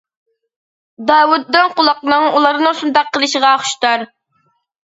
داۋۇت 1.11 1.45
دىڭ 1.57 1.69
قۇلاقنىڭ 1.81 2.25
ئۇلارنىڭ 2.39 2.79
شۇنداق 2.81 3.15
قىلىشىغا 3.19 3.53
خۇشتار. 3.67 4.09